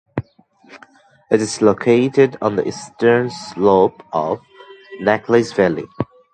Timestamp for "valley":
5.53-5.85